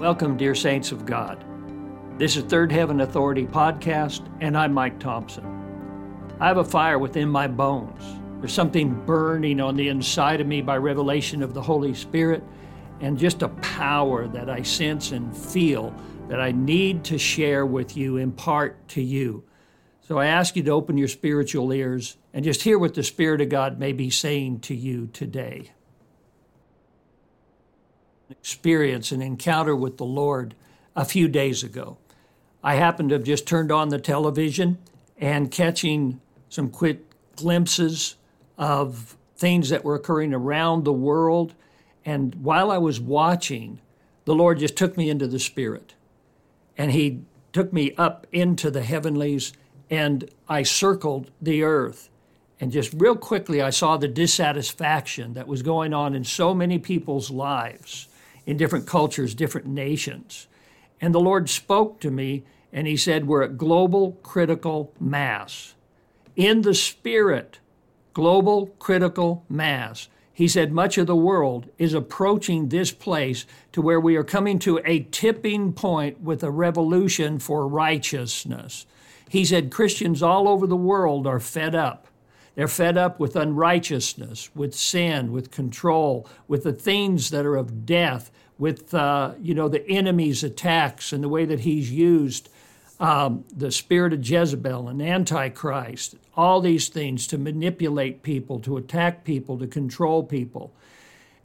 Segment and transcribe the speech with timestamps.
[0.00, 1.44] Welcome, dear saints of God.
[2.16, 5.44] This is Third Heaven Authority Podcast, and I'm Mike Thompson.
[6.40, 8.02] I have a fire within my bones.
[8.38, 12.42] There's something burning on the inside of me by revelation of the Holy Spirit,
[13.00, 15.94] and just a power that I sense and feel
[16.28, 19.44] that I need to share with you, impart to you.
[20.00, 23.42] So I ask you to open your spiritual ears and just hear what the Spirit
[23.42, 25.72] of God may be saying to you today
[28.30, 30.54] experience, an encounter with the Lord
[30.94, 31.98] a few days ago.
[32.62, 34.78] I happened to have just turned on the television
[35.18, 37.00] and catching some quick
[37.36, 38.16] glimpses
[38.58, 41.54] of things that were occurring around the world.
[42.04, 43.80] And while I was watching,
[44.26, 45.94] the Lord just took me into the Spirit.
[46.76, 47.22] And He
[47.52, 49.52] took me up into the heavenlies,
[49.88, 52.10] and I circled the earth.
[52.60, 56.78] And just real quickly, I saw the dissatisfaction that was going on in so many
[56.78, 58.06] people's lives
[58.50, 60.48] in different cultures, different nations.
[61.00, 65.74] And the Lord spoke to me and He said, We're at global critical mass.
[66.34, 67.60] In the Spirit,
[68.12, 70.08] global critical mass.
[70.32, 74.58] He said, much of the world is approaching this place to where we are coming
[74.60, 78.86] to a tipping point with a revolution for righteousness.
[79.28, 82.08] He said, Christians all over the world are fed up.
[82.54, 87.86] They're fed up with unrighteousness, with sin, with control, with the things that are of
[87.86, 88.30] death,
[88.60, 92.48] with uh, you know the enemy's attacks and the way that he's used
[93.00, 99.24] um, the spirit of Jezebel and Antichrist, all these things to manipulate people, to attack
[99.24, 100.74] people, to control people.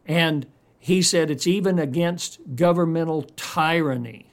[0.05, 0.45] And
[0.77, 4.25] he said it's even against governmental tyranny.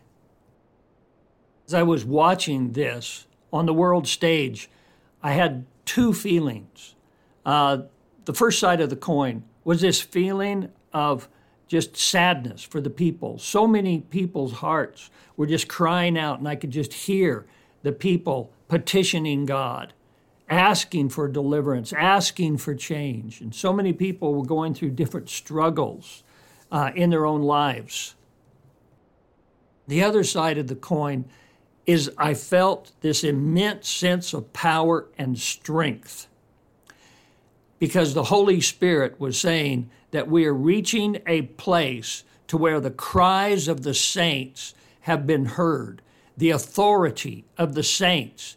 [1.68, 4.68] As I was watching this on the world stage,
[5.22, 6.96] I had two feelings.
[7.46, 7.82] Uh,
[8.24, 11.28] the first side of the coin was this feeling of
[11.72, 13.38] just sadness for the people.
[13.38, 17.46] So many people's hearts were just crying out, and I could just hear
[17.82, 19.94] the people petitioning God,
[20.50, 23.40] asking for deliverance, asking for change.
[23.40, 26.22] And so many people were going through different struggles
[26.70, 28.16] uh, in their own lives.
[29.88, 31.24] The other side of the coin
[31.86, 36.28] is I felt this immense sense of power and strength
[37.78, 42.90] because the Holy Spirit was saying that we are reaching a place to where the
[42.90, 46.00] cries of the saints have been heard.
[46.36, 48.56] The authority of the saints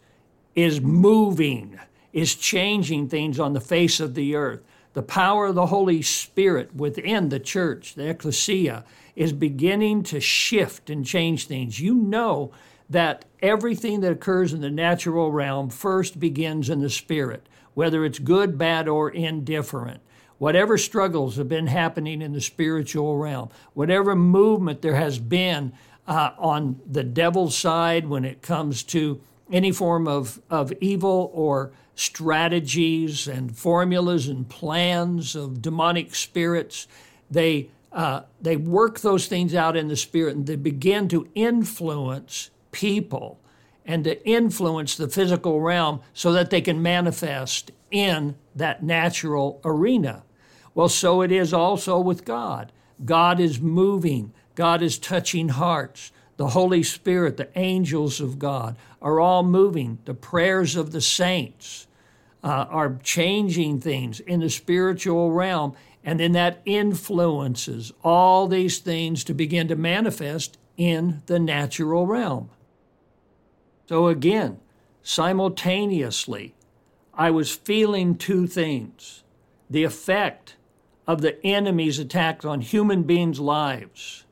[0.54, 1.80] is moving,
[2.14, 4.62] is changing things on the face of the earth.
[4.94, 8.86] The power of the Holy Spirit within the church, the ecclesia,
[9.16, 11.80] is beginning to shift and change things.
[11.80, 12.52] You know
[12.90, 18.20] that everything that occurs in the natural realm first begins in the spirit, whether it's
[18.20, 20.02] good, bad, or indifferent.
[20.38, 25.72] Whatever struggles have been happening in the spiritual realm, whatever movement there has been
[26.08, 31.72] uh, on the devil's side when it comes to any form of, of evil or
[31.96, 36.88] strategies and formulas and plans of demonic spirits,
[37.32, 42.50] they, uh, they work those things out in the spirit and they begin to influence
[42.72, 43.40] people
[43.86, 50.24] and to influence the physical realm so that they can manifest in that natural arena.
[50.76, 52.72] Well, so it is also with God.
[53.04, 56.12] God is moving, God is touching hearts.
[56.38, 60.00] The Holy Spirit, the angels of God are all moving.
[60.04, 61.88] The prayers of the saints
[62.44, 65.76] uh, are changing things in the spiritual realm.
[66.04, 72.50] And then that influences all these things to begin to manifest in the natural realm.
[73.88, 74.60] So again,
[75.04, 76.54] simultaneously,
[77.14, 79.24] I was feeling two things
[79.70, 80.58] the effect
[81.08, 84.26] of the enemy's attacks on human beings' lives.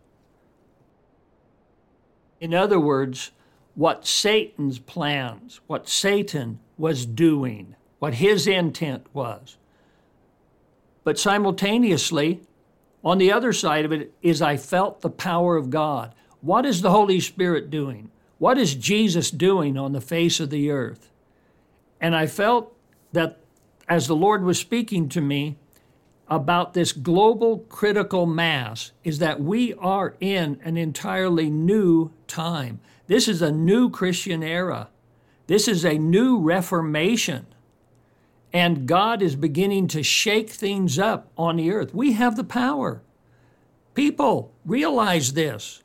[2.40, 3.32] In other words,
[3.76, 9.58] what Satan's plans, what Satan was doing, what his intent was.
[11.04, 12.42] But simultaneously,
[13.04, 16.14] on the other side of it is I felt the power of God.
[16.42, 18.10] What is the Holy Spirit doing?
[18.38, 21.10] What is Jesus doing on the face of the earth?
[22.02, 22.76] And I felt
[23.14, 23.40] that
[23.88, 25.58] as the Lord was speaking to me
[26.35, 32.80] about this global critical mass, is that we are in an entirely new time.
[33.07, 34.89] This is a new Christian era.
[35.47, 37.45] This is a new reformation.
[38.51, 41.94] And God is beginning to shake things up on the earth.
[41.94, 43.01] We have the power.
[43.94, 45.81] People, realize this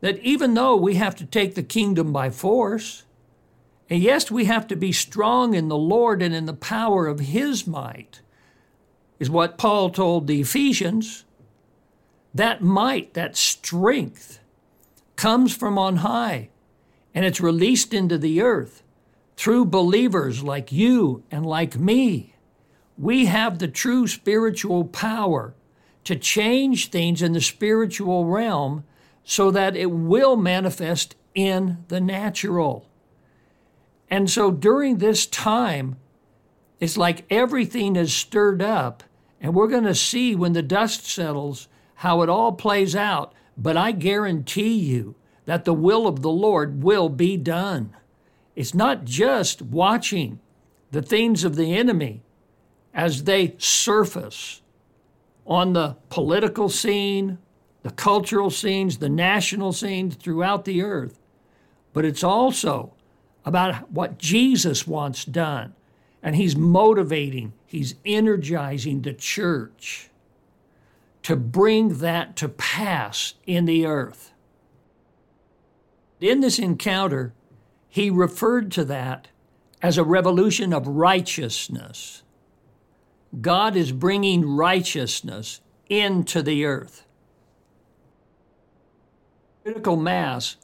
[0.00, 3.04] that even though we have to take the kingdom by force,
[3.88, 7.20] and yes, we have to be strong in the Lord and in the power of
[7.20, 8.20] His might,
[9.18, 11.24] is what Paul told the Ephesians.
[12.34, 14.40] That might, that strength,
[15.16, 16.50] comes from on high
[17.14, 18.82] and it's released into the earth
[19.36, 22.34] through believers like you and like me.
[22.98, 25.54] We have the true spiritual power
[26.04, 28.84] to change things in the spiritual realm
[29.24, 32.88] so that it will manifest in the natural.
[34.08, 35.96] And so during this time,
[36.80, 39.02] it's like everything is stirred up,
[39.40, 43.32] and we're going to see when the dust settles how it all plays out.
[43.56, 45.14] But I guarantee you
[45.46, 47.96] that the will of the Lord will be done.
[48.54, 50.40] It's not just watching
[50.90, 52.22] the things of the enemy
[52.92, 54.62] as they surface
[55.46, 57.38] on the political scene,
[57.82, 61.20] the cultural scenes, the national scenes throughout the earth,
[61.92, 62.94] but it's also
[63.44, 65.75] about what Jesus wants done.
[66.26, 70.10] And he's motivating, he's energizing the church
[71.22, 74.32] to bring that to pass in the earth.
[76.20, 77.32] In this encounter,
[77.88, 79.28] he referred to that
[79.80, 82.24] as a revolution of righteousness.
[83.40, 87.06] God is bringing righteousness into the earth.
[89.62, 90.56] Critical mass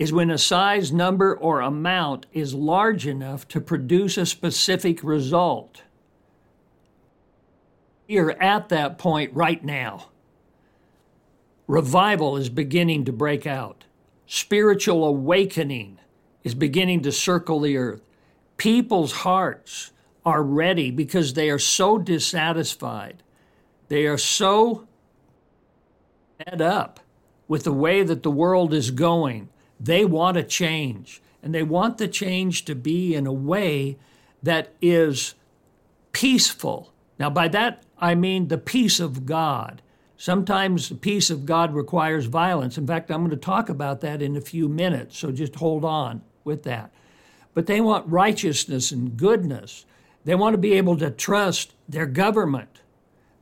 [0.00, 5.82] is when a size, number, or amount is large enough to produce a specific result.
[8.08, 10.06] You're at that point right now.
[11.66, 13.84] Revival is beginning to break out.
[14.26, 15.98] Spiritual awakening
[16.44, 18.00] is beginning to circle the earth.
[18.56, 19.92] People's hearts
[20.24, 23.22] are ready because they are so dissatisfied.
[23.88, 24.88] They are so
[26.38, 27.00] fed up
[27.48, 29.50] with the way that the world is going.
[29.80, 33.96] They want a change, and they want the change to be in a way
[34.42, 35.34] that is
[36.12, 36.92] peaceful.
[37.18, 39.82] Now, by that, I mean the peace of God.
[40.16, 42.76] Sometimes the peace of God requires violence.
[42.76, 45.84] In fact, I'm going to talk about that in a few minutes, so just hold
[45.84, 46.92] on with that.
[47.54, 49.86] But they want righteousness and goodness.
[50.24, 52.80] They want to be able to trust their government.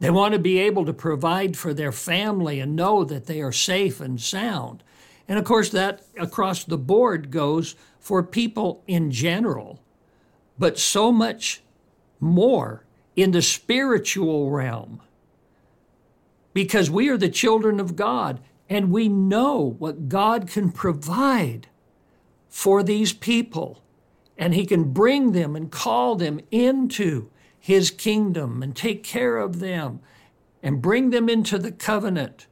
[0.01, 3.53] They want to be able to provide for their family and know that they are
[3.53, 4.85] safe and sound.
[5.29, 9.79] And of course, that across the board goes for people in general,
[10.59, 11.63] but so much
[12.19, 12.85] more
[13.15, 15.03] in the spiritual realm.
[16.55, 18.41] Because we are the children of God
[18.71, 21.69] and we know what God can provide
[22.49, 23.83] for these people.
[24.37, 27.29] And He can bring them and call them into
[27.59, 30.01] His kingdom and take care of them
[30.63, 32.47] and bring them into the covenant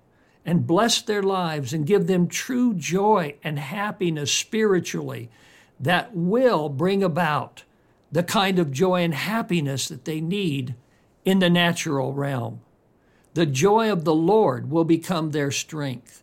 [0.46, 5.28] and bless their lives and give them true joy and happiness spiritually
[5.80, 7.64] that will bring about
[8.12, 10.76] the kind of joy and happiness that they need
[11.24, 12.60] in the natural realm.
[13.34, 16.22] The joy of the Lord will become their strength.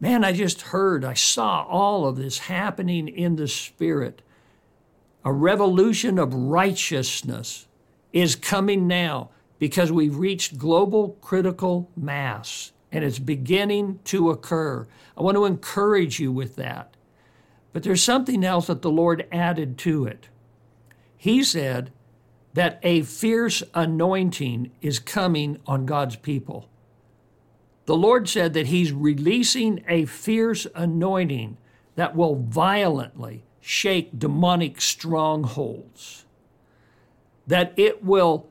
[0.00, 4.22] Man, I just heard, I saw all of this happening in the Spirit.
[5.24, 7.66] A revolution of righteousness
[8.14, 9.28] is coming now
[9.58, 14.86] because we've reached global critical mass and it's beginning to occur.
[15.16, 16.96] I want to encourage you with that.
[17.72, 20.28] But there's something else that the Lord added to it.
[21.16, 21.92] He said
[22.54, 26.68] that a fierce anointing is coming on God's people.
[27.84, 31.56] The Lord said that He's releasing a fierce anointing
[31.96, 36.24] that will violently shake demonic strongholds,
[37.46, 38.48] that it will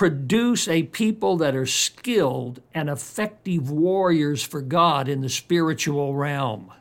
[0.00, 6.72] produce a people that are skilled and effective warriors for God in the spiritual realm.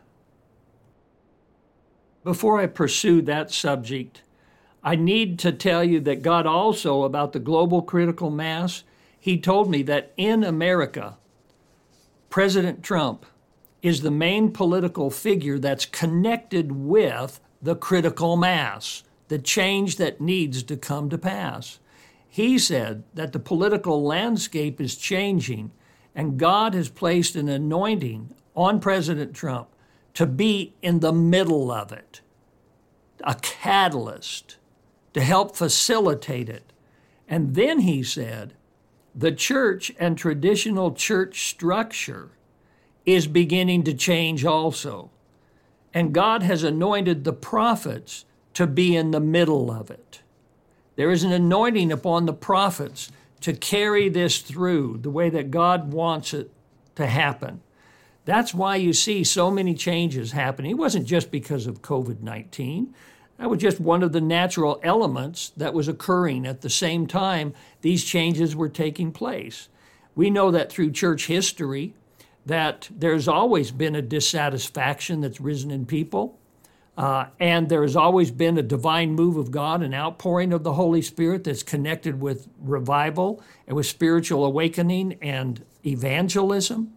[2.23, 4.21] Before I pursue that subject,
[4.81, 8.83] I need to tell you that God also, about the global critical mass,
[9.19, 11.17] He told me that in America,
[12.29, 13.25] President Trump
[13.81, 20.63] is the main political figure that's connected with the critical mass, the change that needs
[20.63, 21.79] to come to pass.
[22.29, 25.71] He said that the political landscape is changing,
[26.13, 29.69] and God has placed an anointing on President Trump
[30.13, 32.21] to be in the middle of it,
[33.23, 34.57] a catalyst
[35.13, 36.71] to help facilitate it.
[37.27, 38.53] And then he said
[39.15, 42.29] the church and traditional church structure
[43.05, 45.09] is beginning to change also.
[45.93, 50.21] And God has anointed the prophets to be in the middle of it.
[50.99, 55.93] There is an anointing upon the prophets to carry this through the way that God
[55.93, 56.51] wants it
[56.95, 57.61] to happen.
[58.25, 60.71] That's why you see so many changes happening.
[60.71, 62.93] It wasn't just because of COVID 19.
[63.37, 67.53] That was just one of the natural elements that was occurring at the same time
[67.79, 69.69] these changes were taking place.
[70.15, 71.93] We know that through church history,
[72.45, 76.38] that there's always been a dissatisfaction that's risen in people.
[76.99, 80.73] Uh, and there has always been a divine move of God, an outpouring of the
[80.73, 86.93] Holy Spirit that's connected with revival and with spiritual awakening and evangelism.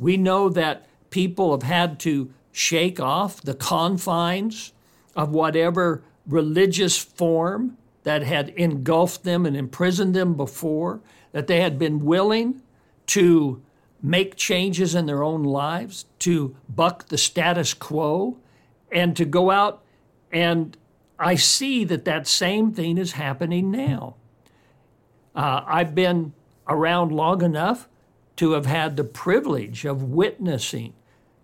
[0.00, 4.72] We know that people have had to shake off the confines
[5.14, 11.78] of whatever religious form that had engulfed them and imprisoned them before, that they had
[11.78, 12.62] been willing
[13.06, 13.62] to
[14.02, 18.36] make changes in their own lives, to buck the status quo,
[18.90, 19.82] and to go out.
[20.32, 20.76] And
[21.18, 24.16] I see that that same thing is happening now.
[25.34, 26.32] Uh, I've been
[26.68, 27.88] around long enough
[28.36, 30.94] to have had the privilege of witnessing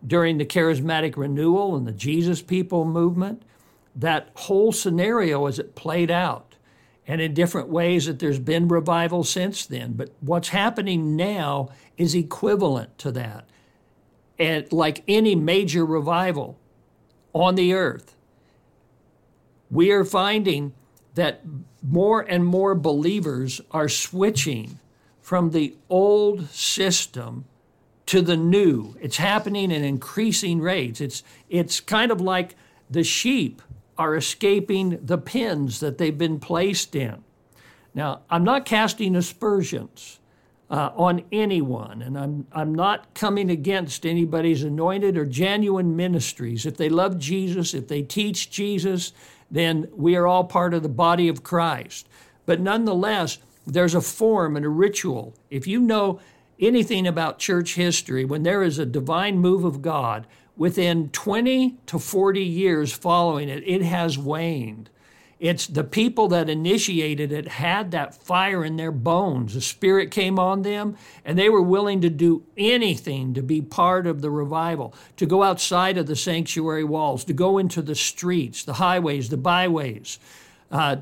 [0.06, 3.42] during the charismatic renewal and the Jesus People movement
[3.94, 6.56] that whole scenario as it played out
[7.06, 9.92] and in different ways that there's been revival since then.
[9.92, 13.48] But what's happening now is equivalent to that.
[14.38, 16.58] And like any major revival
[17.42, 18.16] on the earth,
[19.70, 20.72] we are finding
[21.14, 21.42] that
[21.82, 24.78] more and more believers are switching
[25.20, 27.44] from the old system
[28.06, 28.96] to the new.
[29.00, 31.00] It's happening in increasing rates.
[31.00, 32.54] It's, it's kind of like
[32.88, 33.60] the sheep
[33.98, 37.24] are escaping the pens that they've been placed in.
[37.94, 40.20] Now, I'm not casting aspersions
[40.68, 46.66] uh, on anyone, and I'm, I'm not coming against anybody's anointed or genuine ministries.
[46.66, 49.12] If they love Jesus, if they teach Jesus,
[49.50, 52.08] then we are all part of the body of Christ.
[52.46, 55.34] But nonetheless, there's a form and a ritual.
[55.50, 56.20] If you know
[56.58, 61.98] anything about church history, when there is a divine move of God, within 20 to
[61.98, 64.90] 40 years following it, it has waned.
[65.38, 69.52] It's the people that initiated it had that fire in their bones.
[69.52, 74.06] The Spirit came on them, and they were willing to do anything to be part
[74.06, 78.64] of the revival, to go outside of the sanctuary walls, to go into the streets,
[78.64, 80.18] the highways, the byways,
[80.70, 80.96] uh,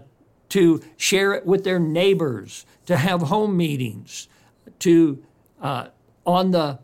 [0.48, 4.26] to share it with their neighbors, to have home meetings,
[4.80, 5.22] to
[5.60, 5.88] uh,
[6.26, 6.80] on the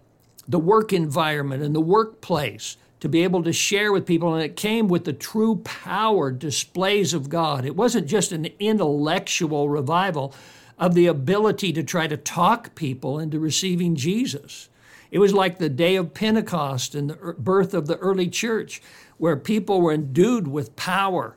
[0.49, 4.35] the work environment and the workplace to be able to share with people.
[4.35, 7.65] And it came with the true power displays of God.
[7.65, 10.35] It wasn't just an intellectual revival
[10.79, 14.69] of the ability to try to talk people into receiving Jesus.
[15.11, 18.81] It was like the day of Pentecost and the birth of the early church,
[19.19, 21.37] where people were endued with power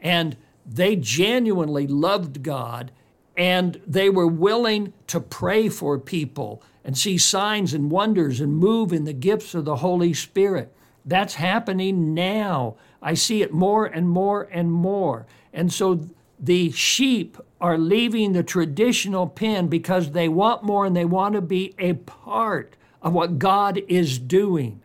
[0.00, 2.90] and they genuinely loved God
[3.36, 8.92] and they were willing to pray for people and see signs and wonders and move
[8.92, 10.74] in the gifts of the Holy Spirit.
[11.04, 12.76] That's happening now.
[13.00, 15.26] I see it more and more and more.
[15.52, 21.04] And so the sheep are leaving the traditional pen because they want more and they
[21.04, 24.80] want to be a part of what God is doing.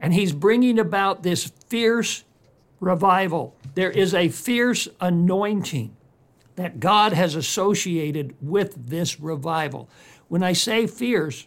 [0.00, 2.24] And He's bringing about this fierce
[2.80, 3.54] revival.
[3.74, 5.94] There is a fierce anointing
[6.56, 9.88] that God has associated with this revival.
[10.28, 11.46] When I say fierce,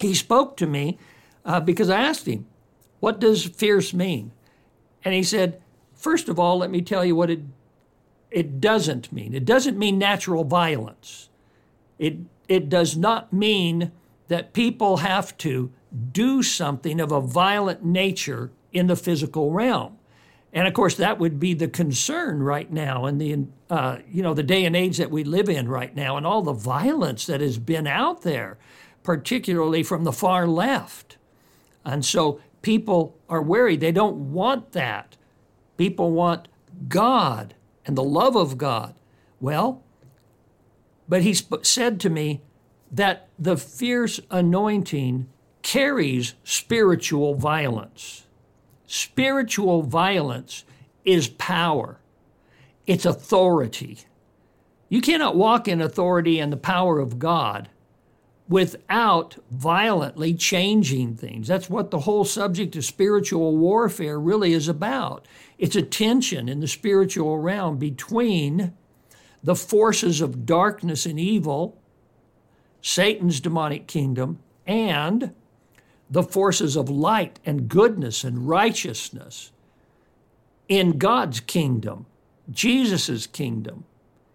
[0.00, 0.98] he spoke to me
[1.44, 2.46] uh, because I asked him,
[3.00, 4.32] What does fierce mean?
[5.04, 5.60] And he said,
[5.94, 7.40] First of all, let me tell you what it,
[8.30, 9.34] it doesn't mean.
[9.34, 11.28] It doesn't mean natural violence.
[11.98, 13.92] It, it does not mean
[14.28, 15.70] that people have to
[16.12, 19.98] do something of a violent nature in the physical realm.
[20.52, 24.34] And of course, that would be the concern right now in the uh, you know
[24.34, 27.40] the day and age that we live in right now, and all the violence that
[27.40, 28.58] has been out there,
[29.02, 31.18] particularly from the far left.
[31.84, 33.80] And so people are worried.
[33.80, 35.16] They don't want that.
[35.76, 36.48] People want
[36.88, 37.54] God
[37.86, 38.94] and the love of God.
[39.40, 39.82] Well,
[41.08, 42.42] but he sp- said to me
[42.90, 45.28] that the fierce anointing
[45.62, 48.26] carries spiritual violence.
[48.86, 50.64] Spiritual violence
[51.04, 52.00] is power,
[52.86, 53.98] it's authority.
[54.88, 57.68] You cannot walk in authority and the power of God
[58.50, 61.46] without violently changing things.
[61.46, 65.26] That's what the whole subject of spiritual warfare really is about.
[65.56, 68.74] It's a tension in the spiritual realm between
[69.42, 71.78] the forces of darkness and evil,
[72.82, 75.32] Satan's demonic kingdom, and
[76.10, 79.52] the forces of light and goodness and righteousness
[80.68, 82.06] in God's kingdom,
[82.50, 83.84] Jesus' kingdom.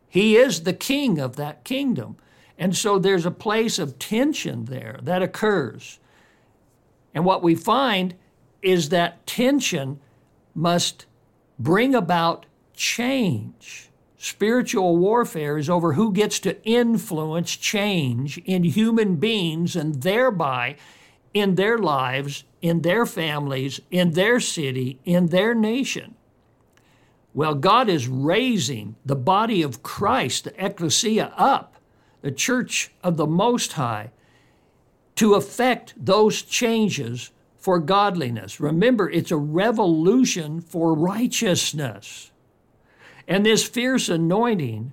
[0.08, 2.16] He is the king of that kingdom.
[2.58, 6.00] And so there's a place of tension there that occurs.
[7.14, 8.16] And what we find
[8.62, 10.00] is that tension
[10.54, 11.06] must
[11.60, 13.90] bring about change.
[14.18, 20.76] Spiritual warfare is over who gets to influence change in human beings and thereby
[21.34, 26.16] in their lives, in their families, in their city, in their nation.
[27.34, 31.75] Well, God is raising the body of Christ, the ecclesia, up,
[32.25, 34.10] the church of the Most High,
[35.13, 38.60] to effect those changes for godliness.
[38.60, 42.32] Remember, it's a revolution for righteousness.
[43.27, 44.91] And this fierce anointing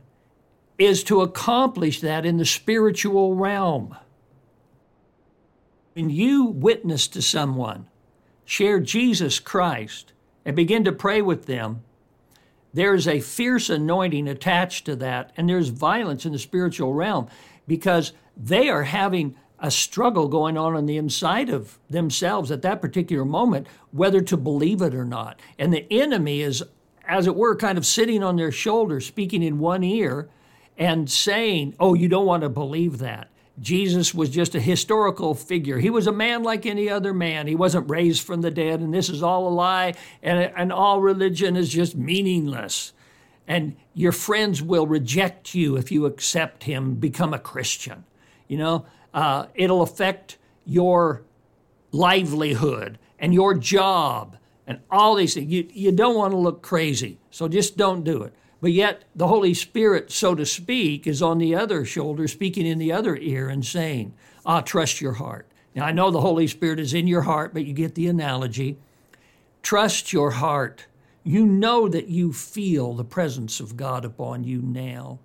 [0.77, 3.97] is to accomplish that in the spiritual realm.
[5.95, 7.87] When you witness to someone,
[8.45, 10.13] share Jesus Christ,
[10.45, 11.83] and begin to pray with them,
[12.75, 17.29] there's a fierce anointing attached to that, and there's violence in the spiritual realm
[17.67, 22.81] because they are having a struggle going on on the inside of themselves at that
[22.81, 25.39] particular moment, whether to believe it or not.
[25.59, 26.65] And the enemy is,
[27.07, 30.29] as it were, kind of sitting on their shoulder, speaking in one ear
[30.77, 33.29] and saying, Oh, you don't want to believe that.
[33.61, 35.79] Jesus was just a historical figure.
[35.79, 37.47] He was a man like any other man.
[37.47, 41.01] He wasn't raised from the dead, and this is all a lie, and, and all
[41.01, 42.93] religion is just meaningless.
[43.47, 48.05] And your friends will reject you if you accept him, become a Christian.
[48.49, 51.23] You know, uh, it'll affect your
[51.91, 55.53] livelihood and your job and all these things.
[55.53, 58.33] You, you don't want to look crazy, so just don't do it.
[58.63, 62.79] But yet, the Holy Spirit, so to speak, is on the other shoulder, speaking in
[62.79, 64.15] the other ear and saying,
[64.47, 65.49] Ah, trust your heart.
[65.75, 68.79] Now, I know the Holy Spirit is in your heart, but you get the analogy.
[69.65, 70.87] Trust your heart.
[71.25, 75.19] You know that you feel the presence of God upon you now.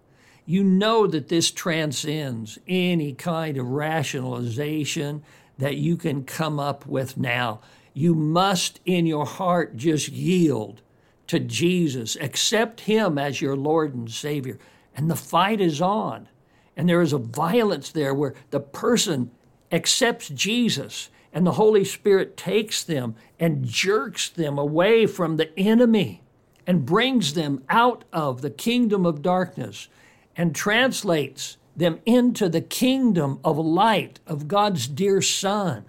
[0.48, 5.24] You know that this transcends any kind of rationalization
[5.60, 7.60] that you can come up with now.
[7.94, 10.82] You must, in your heart, just yield
[11.27, 14.57] to Jesus, accept Him as your Lord and Savior.
[14.96, 16.27] And the fight is on.
[16.75, 19.31] And there is a violence there where the person
[19.72, 26.24] accepts Jesus and the Holy Spirit takes them and jerks them away from the enemy
[26.66, 29.87] and brings them out of the kingdom of darkness
[30.35, 35.85] and translates them into the kingdom of light of God's dear Son.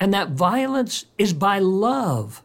[0.00, 2.42] And that violence is by love.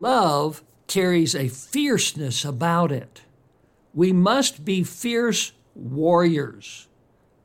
[0.00, 3.22] Love carries a fierceness about it.
[3.94, 6.88] We must be fierce warriors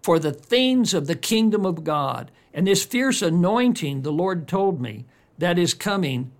[0.01, 2.31] for the things of the kingdom of God.
[2.53, 5.05] And this fierce anointing, the Lord told me,
[5.37, 6.31] that is coming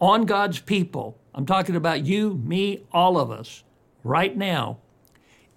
[0.00, 1.18] on God's people.
[1.34, 3.62] I'm talking about you, me, all of us,
[4.02, 4.78] right now,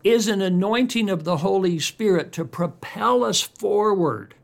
[0.03, 4.35] is an anointing of the Holy Spirit to propel us forward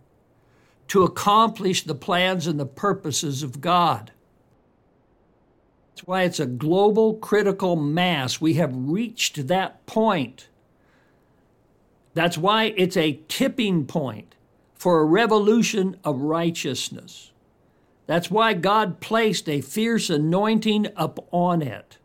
[0.88, 4.12] to accomplish the plans and the purposes of God.
[5.95, 8.41] That's why it's a global critical mass.
[8.41, 10.49] We have reached that point.
[12.13, 14.36] That's why it's a tipping point
[14.73, 17.31] for a revolution of righteousness.
[18.08, 21.97] That's why God placed a fierce anointing upon it,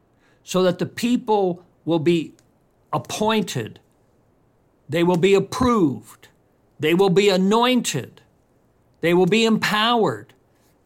[0.44, 2.34] so that the people will be
[2.92, 3.80] appointed,
[4.88, 6.28] they will be approved,
[6.78, 8.20] they will be anointed,
[9.00, 10.32] they will be empowered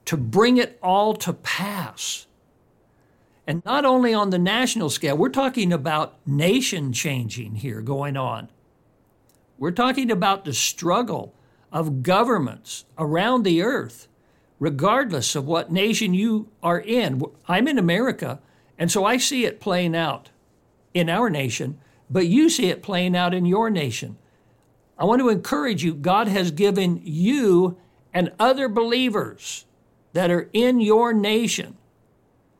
[0.07, 2.27] to bring it all to pass.
[3.47, 8.49] And not only on the national scale, we're talking about nation changing here going on.
[9.59, 11.35] We're talking about the struggle
[11.71, 14.09] of governments around the earth,
[14.59, 17.23] regardless of what nation you are in.
[17.47, 18.41] I'm in America,
[18.79, 20.31] and so I see it playing out
[20.95, 21.79] in our nation,
[22.09, 24.17] but you see it playing out in your nation.
[24.99, 27.77] I want to encourage you God has given you
[28.13, 29.67] and other believers
[30.13, 31.77] that are in your nation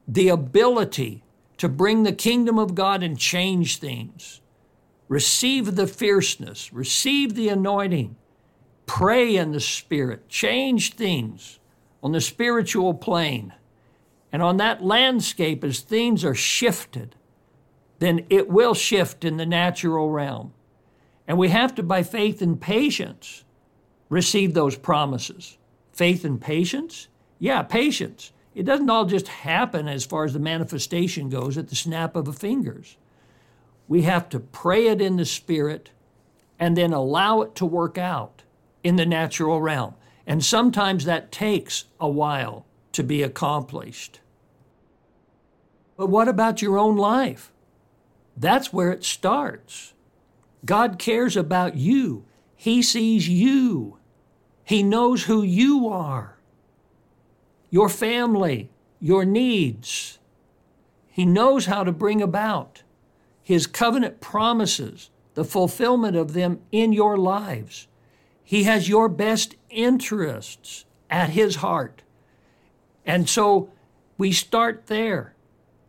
[0.07, 1.25] the ability
[1.59, 4.41] to bring the kingdom of God and change things.
[5.09, 8.17] Receive the fierceness, receive the anointing,
[8.87, 11.59] pray in the Spirit, change things
[12.03, 13.53] on the spiritual plane.
[14.33, 17.15] And on that landscape, as things are shifted,
[18.01, 20.53] then it will shift in the natural realm.
[21.29, 23.45] And we have to, by faith and patience,
[24.09, 25.57] receive those promises.
[25.93, 27.09] Faith and patience?
[27.39, 28.33] Yeah, patience.
[28.55, 32.25] It doesn't all just happen as far as the manifestation goes at the snap of
[32.25, 32.97] the fingers.
[33.89, 35.91] We have to pray it in the spirit
[36.59, 38.43] and then allow it to work out
[38.85, 39.95] in the natural realm.
[40.27, 44.21] And sometimes that takes a while to be accomplished.
[45.97, 47.53] But what about your own life?
[48.37, 49.95] That's where it starts.
[50.65, 52.25] God cares about you.
[52.57, 53.99] He sees you.
[54.65, 56.34] He knows who you are
[57.75, 60.21] your family, your needs.
[61.09, 62.85] He knows how to bring about
[63.43, 67.89] His covenant promises, the fulfillment of them in your lives.
[68.45, 72.03] He has your best interests at His heart.
[73.05, 73.71] And so
[74.19, 75.35] we start there.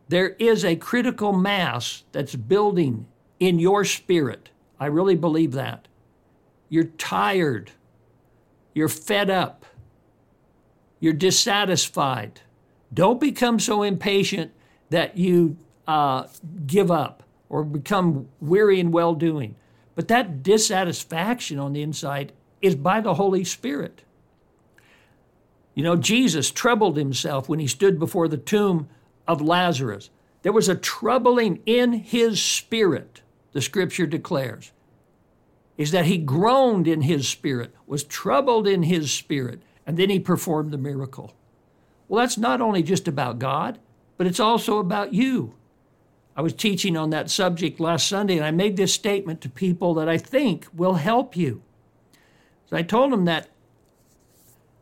[0.08, 3.06] There is a critical mass that's building
[3.38, 4.50] in your spirit.
[4.80, 5.86] I really believe that.
[6.68, 7.70] You're tired.
[8.74, 9.65] You're fed up.
[11.00, 12.40] You're dissatisfied.
[12.92, 14.52] Don't become so impatient
[14.90, 15.56] that you
[15.86, 16.26] uh,
[16.66, 19.56] give up or become weary in well doing.
[19.94, 24.02] But that dissatisfaction on the inside is by the Holy Spirit.
[25.74, 28.88] You know, Jesus troubled himself when he stood before the tomb
[29.28, 30.10] of Lazarus.
[30.42, 34.72] There was a troubling in his spirit, the scripture declares,
[35.76, 40.18] is that he groaned in his spirit, was troubled in his spirit, and then he
[40.18, 41.34] performed the miracle.
[42.08, 43.78] Well, that's not only just about God,
[44.16, 45.54] but it's also about you.
[46.36, 49.94] I was teaching on that subject last Sunday, and I made this statement to people
[49.94, 51.62] that I think will help you.
[52.68, 53.48] So I told them that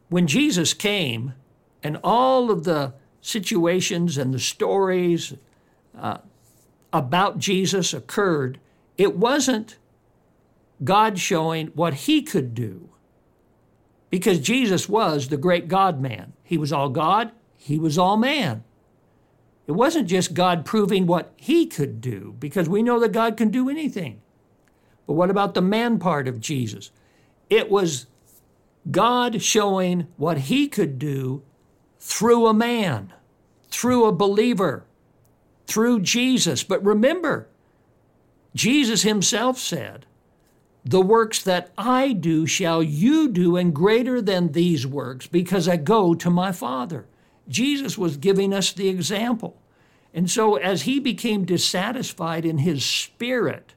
[0.08, 1.34] when Jesus came
[1.82, 5.34] and all of the situations and the stories
[5.96, 6.18] uh,
[6.92, 8.58] about Jesus occurred,
[8.98, 9.76] it wasn't
[10.82, 12.88] God showing what he could do.
[14.14, 16.34] Because Jesus was the great God man.
[16.44, 18.62] He was all God, he was all man.
[19.66, 23.50] It wasn't just God proving what he could do, because we know that God can
[23.50, 24.22] do anything.
[25.08, 26.92] But what about the man part of Jesus?
[27.50, 28.06] It was
[28.88, 31.42] God showing what he could do
[31.98, 33.12] through a man,
[33.68, 34.84] through a believer,
[35.66, 36.62] through Jesus.
[36.62, 37.48] But remember,
[38.54, 40.06] Jesus himself said,
[40.84, 45.76] The works that I do shall you do, and greater than these works, because I
[45.76, 47.06] go to my Father.
[47.48, 49.60] Jesus was giving us the example.
[50.12, 53.74] And so, as he became dissatisfied in his spirit,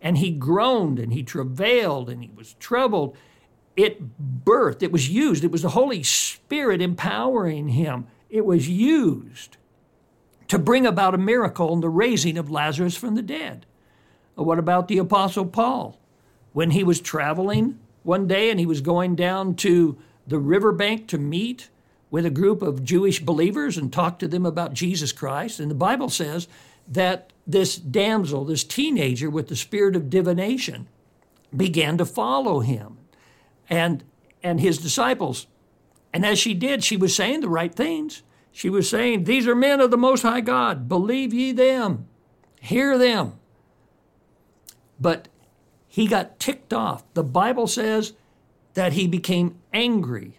[0.00, 3.16] and he groaned and he travailed and he was troubled,
[3.76, 8.06] it birthed, it was used, it was the Holy Spirit empowering him.
[8.28, 9.56] It was used
[10.48, 13.64] to bring about a miracle in the raising of Lazarus from the dead.
[14.34, 15.98] What about the Apostle Paul?
[16.52, 21.18] When he was traveling one day and he was going down to the riverbank to
[21.18, 21.68] meet
[22.10, 25.58] with a group of Jewish believers and talk to them about Jesus Christ.
[25.60, 26.46] And the Bible says
[26.86, 30.88] that this damsel, this teenager with the spirit of divination,
[31.56, 32.98] began to follow him
[33.68, 34.04] and
[34.42, 35.46] and his disciples.
[36.12, 38.22] And as she did, she was saying the right things.
[38.50, 40.88] She was saying, These are men of the Most High God.
[40.88, 42.06] Believe ye them.
[42.60, 43.34] Hear them.
[45.00, 45.28] But
[45.92, 47.04] he got ticked off.
[47.12, 48.14] The Bible says
[48.72, 50.38] that he became angry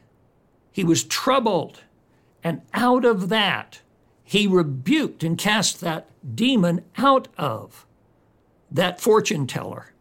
[0.73, 1.83] he was troubled.
[2.43, 3.79] And out of that,
[4.23, 7.85] he rebuked and cast that demon out of
[8.69, 9.93] that fortune teller.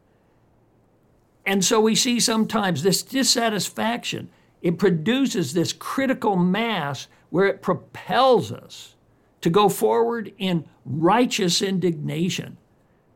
[1.45, 4.31] And so we see sometimes this dissatisfaction,
[4.63, 8.95] it produces this critical mass where it propels us
[9.43, 12.57] to go forward in righteous indignation.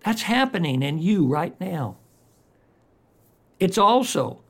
[0.04, 1.96] That's happening in you right now.
[3.58, 4.40] It's also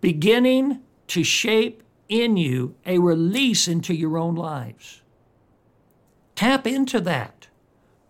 [0.00, 5.02] beginning to shape in you a release into your own lives.
[6.34, 7.48] Tap into that.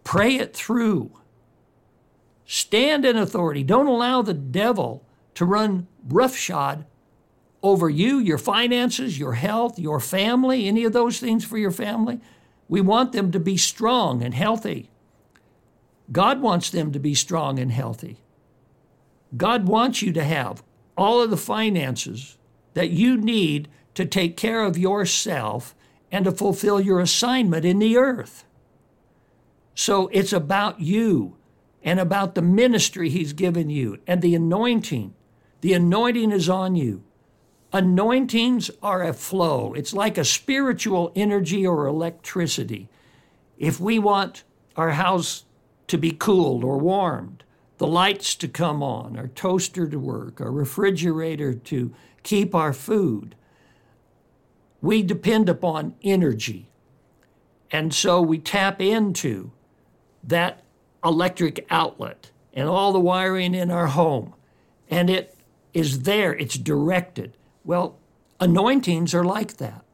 [0.04, 1.10] Pray it through.
[2.46, 3.62] Stand in authority.
[3.62, 6.86] Don't allow the devil to run roughshod
[7.62, 12.20] over you, your finances, your health, your family, any of those things for your family.
[12.68, 14.90] We want them to be strong and healthy.
[16.12, 18.18] God wants them to be strong and healthy.
[19.36, 20.62] God wants you to have
[20.96, 22.38] all of the finances
[22.74, 25.74] that you need to take care of yourself
[26.10, 28.44] and to fulfill your assignment in the earth.
[29.74, 31.36] So it's about you
[31.82, 35.14] and about the ministry He's given you and the anointing.
[35.60, 37.04] The anointing is on you.
[37.72, 42.88] Anointings are a flow, it's like a spiritual energy or electricity.
[43.58, 45.44] If we want our house
[45.88, 47.44] to be cooled or warmed,
[47.78, 53.34] the lights to come on, our toaster to work, our refrigerator to keep our food,
[54.80, 56.68] we depend upon energy.
[57.70, 59.52] And so we tap into
[60.24, 60.62] that
[61.04, 64.34] electric outlet and all the wiring in our home.
[64.90, 65.36] And it
[65.72, 67.36] is there, it's directed.
[67.64, 67.98] Well,
[68.40, 69.84] anointings are like that.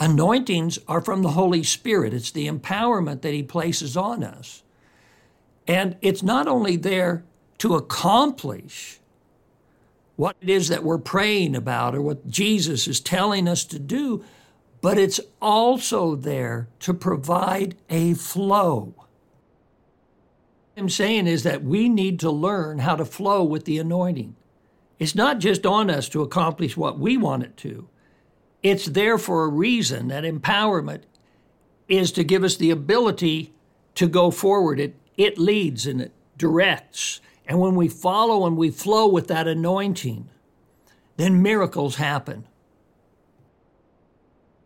[0.00, 4.62] Anointings are from the Holy Spirit, it's the empowerment that He places on us.
[5.68, 7.24] And it's not only there
[7.58, 9.00] to accomplish
[10.16, 14.24] what it is that we're praying about or what Jesus is telling us to do,
[14.80, 18.94] but it's also there to provide a flow.
[18.96, 19.06] What
[20.76, 24.34] I'm saying is that we need to learn how to flow with the anointing.
[24.98, 27.88] It's not just on us to accomplish what we want it to.
[28.62, 30.08] It's there for a reason.
[30.08, 31.02] That empowerment
[31.88, 33.52] is to give us the ability
[33.96, 34.94] to go forward.
[35.18, 37.20] It leads and it directs.
[37.46, 40.30] And when we follow and we flow with that anointing,
[41.16, 42.46] then miracles happen.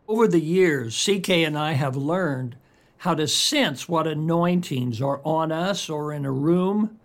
[0.06, 2.56] Over the years, CK and I have learned
[2.98, 7.00] how to sense what anointings are on us or in a room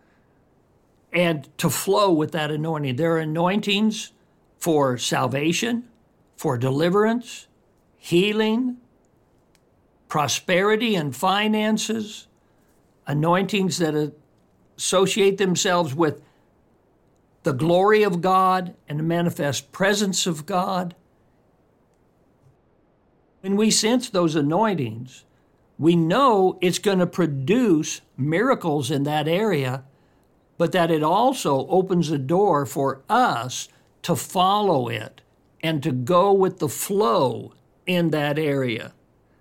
[1.14, 2.98] and to flow with that anointing.
[2.98, 4.12] There are anointings
[4.60, 5.88] for salvation,
[6.36, 7.48] for deliverance,
[7.98, 8.78] healing,
[10.10, 12.27] prosperity and finances,
[13.08, 14.14] anointings that
[14.78, 16.22] associate themselves with
[17.44, 20.96] the glory of God and the manifest presence of God.
[23.42, 25.24] When we sense those anointings,
[25.80, 29.84] we know it's going to produce miracles in that area,
[30.58, 33.70] but that it also opens a door for us
[34.02, 35.22] to follow it
[35.64, 37.54] and to go with the flow
[37.86, 38.94] in that area.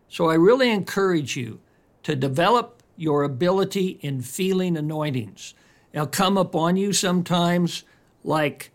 [0.09, 1.61] So I really encourage you
[2.05, 5.55] to develop your ability in feeling anointings.
[5.93, 7.85] It'll come upon you sometimes
[8.25, 8.71] like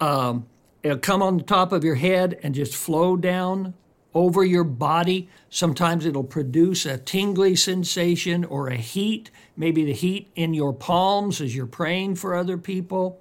[0.00, 0.46] um,
[0.82, 3.74] it'll come on the top of your head and just flow down
[4.14, 5.28] over your body.
[5.50, 11.40] Sometimes it'll produce a tingly sensation or a heat, maybe the heat in your palms
[11.40, 13.20] as you're praying for other people.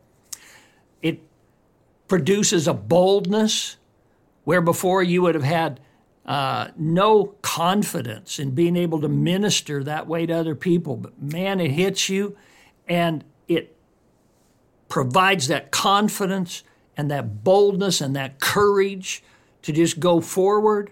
[1.01, 1.21] It
[2.07, 3.75] produces a boldness
[4.45, 5.81] where before you would have had
[6.25, 10.97] uh, no confidence in being able to minister that way to other people.
[10.97, 12.35] But man, it hits you
[12.87, 13.75] and it
[14.89, 16.63] provides that confidence
[16.97, 19.23] and that boldness and that courage
[19.61, 20.91] to just go forward.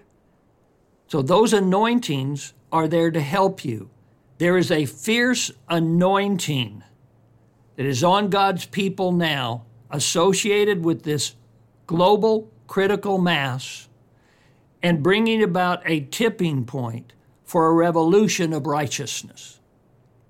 [1.08, 3.90] So, those anointings are there to help you.
[4.40, 6.84] There is a fierce anointing
[7.76, 11.36] that is on God's people now associated with this
[11.86, 13.88] global critical mass
[14.84, 17.14] and bringing about a tipping point
[17.46, 19.62] for a revolution of righteousness.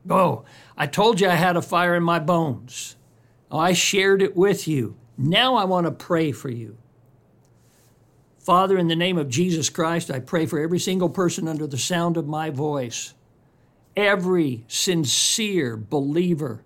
[0.10, 0.46] Oh,
[0.78, 2.96] I told you I had a fire in my bones.
[3.50, 4.96] Oh, I shared it with you.
[5.18, 6.78] Now I want to pray for you.
[8.38, 11.78] Father, in the name of Jesus Christ, I pray for every single person under the
[11.78, 13.14] sound of my voice,
[13.96, 16.64] every sincere believer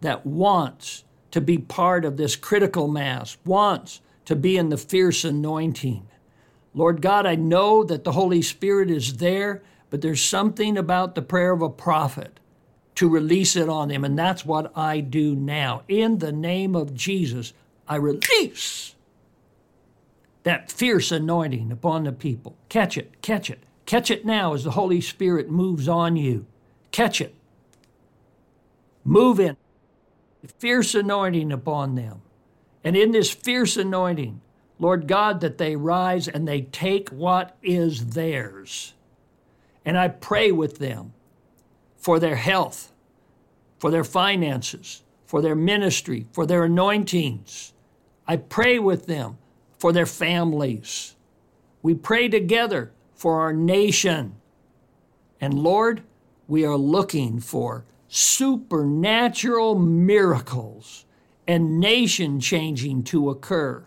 [0.00, 5.24] that wants to be part of this critical mass, wants to be in the fierce
[5.24, 6.08] anointing.
[6.74, 11.22] Lord God, I know that the Holy Spirit is there, but there's something about the
[11.22, 12.38] prayer of a prophet
[12.94, 14.04] to release it on them.
[14.04, 15.82] And that's what I do now.
[15.88, 17.52] In the name of Jesus,
[17.88, 18.94] I release
[20.44, 22.56] that fierce anointing upon the people.
[22.68, 26.46] Catch it, catch it, catch it now as the Holy Spirit moves on you.
[26.92, 27.34] Catch it.
[29.04, 29.56] Move in.
[30.58, 32.22] Fierce anointing upon them.
[32.82, 34.40] And in this fierce anointing,
[34.80, 38.94] Lord God, that they rise and they take what is theirs.
[39.84, 41.12] And I pray with them
[41.98, 42.90] for their health,
[43.78, 47.74] for their finances, for their ministry, for their anointings.
[48.26, 49.36] I pray with them
[49.78, 51.14] for their families.
[51.82, 54.36] We pray together for our nation.
[55.42, 56.02] And Lord,
[56.48, 61.04] we are looking for supernatural miracles
[61.46, 63.84] and nation changing to occur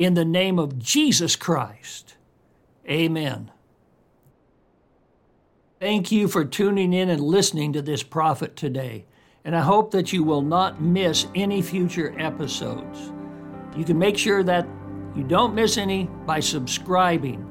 [0.00, 2.16] in the name of Jesus Christ.
[2.88, 3.52] Amen.
[5.78, 9.04] Thank you for tuning in and listening to this prophet today,
[9.44, 13.12] and I hope that you will not miss any future episodes.
[13.76, 14.66] You can make sure that
[15.14, 17.46] you don't miss any by subscribing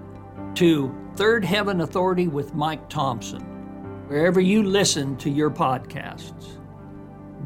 [0.56, 3.42] to Third Heaven Authority with Mike Thompson,
[4.08, 6.58] wherever you listen to your podcasts.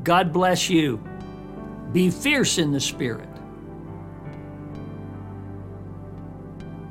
[0.03, 1.03] God bless you.
[1.91, 3.32] Be fierce in the Spirit